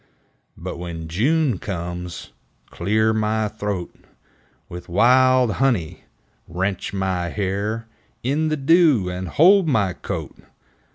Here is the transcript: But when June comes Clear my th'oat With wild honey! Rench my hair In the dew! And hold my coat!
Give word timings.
But 0.57 0.77
when 0.79 1.07
June 1.07 1.59
comes 1.59 2.31
Clear 2.71 3.13
my 3.13 3.47
th'oat 3.49 3.93
With 4.67 4.89
wild 4.89 5.51
honey! 5.61 6.05
Rench 6.47 6.91
my 6.91 7.29
hair 7.29 7.85
In 8.23 8.47
the 8.47 8.57
dew! 8.57 9.09
And 9.09 9.27
hold 9.27 9.67
my 9.67 9.93
coat! 9.93 10.35